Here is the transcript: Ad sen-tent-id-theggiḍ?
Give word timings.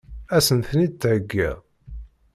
Ad 0.35 0.43
sen-tent-id-theggiḍ? 0.47 1.57